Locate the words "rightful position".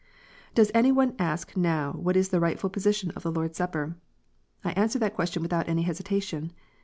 2.39-3.11